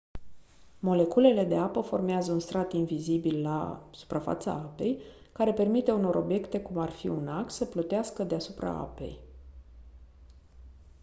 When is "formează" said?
1.81-2.31